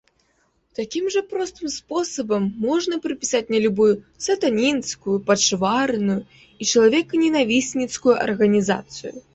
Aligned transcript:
Такім 0.77 1.09
жа 1.15 1.21
простым 1.33 1.67
спосабам 1.75 2.47
можна 2.65 2.99
прыпісаць 3.05 3.43
мне 3.51 3.59
любую 3.67 3.89
сатанінскую, 4.29 5.15
пачварную 5.29 6.19
і 6.41 6.63
чалавеканенавісніцкую 6.71 8.15
арганізацыю. 8.29 9.13